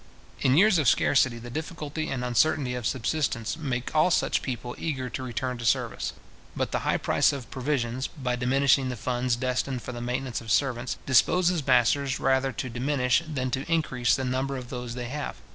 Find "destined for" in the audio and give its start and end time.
9.35-9.91